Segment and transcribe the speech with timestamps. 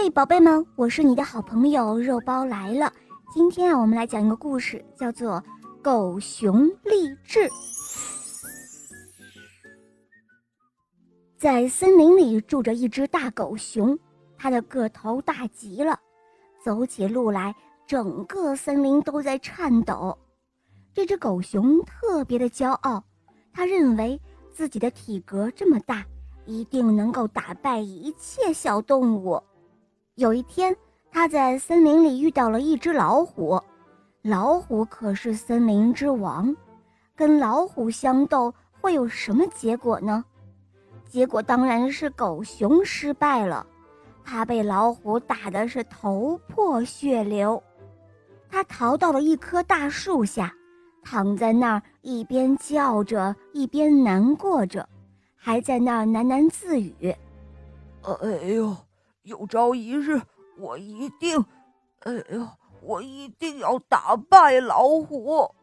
[0.00, 2.92] 嘿，宝贝们，我是你的好朋友肉包来了。
[3.34, 5.42] 今天啊，我们来讲一个故事，叫做
[5.82, 7.40] 《狗熊励志》。
[11.36, 13.98] 在森林里住着一只大狗熊，
[14.36, 15.98] 它的个头大极了，
[16.62, 17.52] 走起路来
[17.84, 20.16] 整个森林都在颤抖。
[20.94, 23.02] 这只狗熊特别的骄傲，
[23.52, 24.20] 它认为
[24.52, 26.06] 自己的体格这么大，
[26.46, 29.42] 一定能够打败一切小动物。
[30.18, 30.76] 有一天，
[31.12, 33.62] 他在森林里遇到了一只老虎。
[34.22, 36.52] 老虎可是森林之王，
[37.14, 40.24] 跟老虎相斗会有什么结果呢？
[41.08, 43.64] 结果当然是狗熊失败了，
[44.24, 47.62] 他被老虎打的是头破血流。
[48.50, 50.52] 他逃到了一棵大树下，
[51.04, 54.84] 躺在那儿一边叫着，一边难过着，
[55.36, 57.14] 还在那儿喃喃自语
[58.02, 58.76] ：“哎呦。”
[59.28, 60.18] 有朝一日，
[60.56, 61.38] 我一定，
[62.00, 62.48] 哎呦，
[62.80, 65.54] 我一定要打败老虎。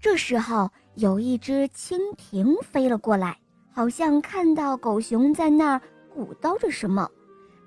[0.00, 3.38] 这时候，有一只蜻蜓飞了过来，
[3.70, 5.82] 好像看到狗熊在那儿
[6.14, 7.06] 鼓捣着什么，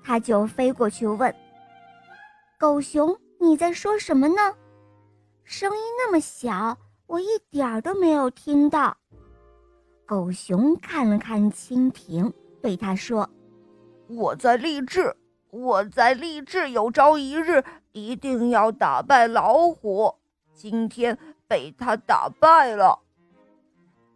[0.02, 1.32] 它就飞过去问
[2.58, 4.34] ：“狗熊，你在说什么呢？
[5.44, 8.96] 声音那么小，我一点儿都没有听到。”
[10.04, 13.28] 狗熊看了看蜻蜓，对它说。
[14.08, 15.14] 我在励志，
[15.52, 20.14] 我在励志，有朝一日一定要打败老虎。
[20.54, 22.98] 今天被他打败了。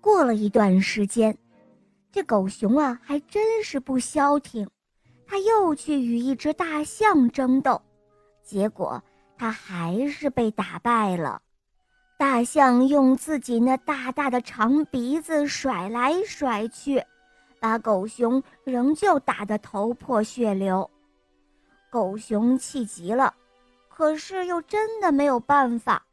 [0.01, 1.37] 过了一段时间，
[2.11, 4.67] 这狗熊啊，还真是不消停，
[5.27, 7.83] 他又去与一只大象争斗，
[8.43, 9.03] 结果
[9.37, 11.43] 他还是被打败了。
[12.17, 17.05] 大象用自己那大大的长鼻子甩来甩去。
[17.61, 20.91] 把狗熊仍旧打得头破血流，
[21.97, 23.35] 狗熊气急了，
[23.89, 26.05] 可是又真的没有办法，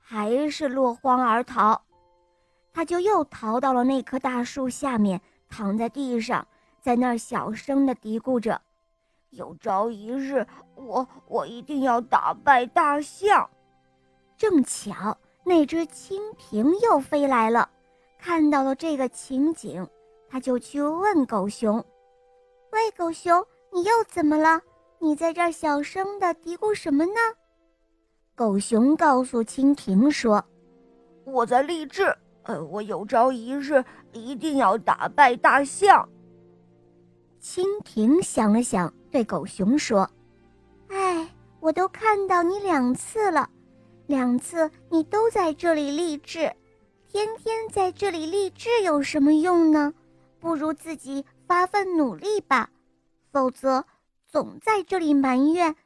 [0.00, 1.82] 还是落荒而逃。
[2.72, 6.46] 他就又逃到了那棵大树下面，躺在地上，
[6.80, 8.62] 在那儿小声地嘀咕着
[9.30, 10.46] ：“有朝一日，
[10.76, 13.50] 我我一定要打败大象。”
[14.38, 17.68] 正巧那只蜻蜓又飞来了，
[18.20, 19.84] 看到了这个情景。
[20.30, 21.84] 他就去问狗熊
[22.70, 24.62] ：“喂，狗熊，你又怎么了？
[24.98, 27.12] 你在这儿小声的嘀咕什么呢？”
[28.34, 30.44] 狗熊告诉蜻蜓说
[31.24, 36.08] ：“我在励志，呃，我有朝一日一定要打败大象。”
[37.40, 40.10] 蜻蜓想了想，对狗熊说
[40.88, 41.28] ：“哎，
[41.60, 43.48] 我都看到你两次了，
[44.06, 46.52] 两次你都在这里励志，
[47.06, 49.92] 天天在这里励志有什么用呢？”
[50.40, 52.68] 不如自己发奋努力吧，
[53.32, 53.82] 否则
[54.34, 55.76] 总在这里埋怨，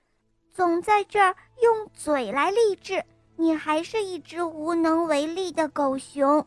[0.55, 3.05] 总在这儿用嘴来励志，
[3.37, 6.47] 你还是一只无能为力的狗熊。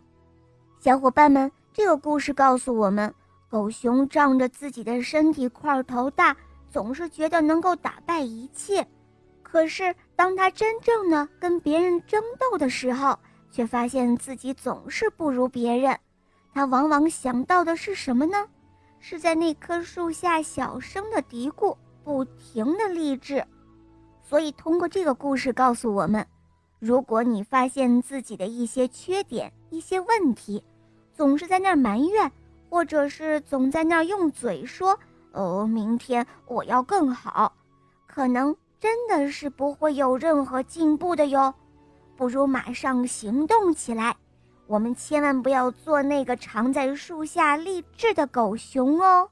[0.79, 3.13] 小伙伴们，这个故事告诉我们，
[3.51, 6.35] 狗熊仗着自己的身体块头大，
[6.71, 8.83] 总是觉得能够打败一切，
[9.43, 13.15] 可是当他真正的跟别人争斗的时候，
[13.51, 15.95] 却发现自己总是不如别人。
[16.51, 18.47] 他往往想到的是什么呢？
[18.99, 23.45] 是在那棵树下小声的嘀咕，不停的励志。
[24.21, 26.25] 所以，通过这个故事告诉我们：
[26.79, 30.63] 如果你发现自己的一些缺点、一些问题，
[31.13, 32.31] 总是在那儿埋怨，
[32.69, 34.97] 或者是总在那儿用嘴说
[35.33, 37.53] “哦，明天我要更好”，
[38.07, 41.53] 可能真的是不会有任何进步的哟。
[42.15, 44.15] 不如马上行动起来。
[44.67, 49.29] 我们千万不要做那个常在树下励志的狗熊哦。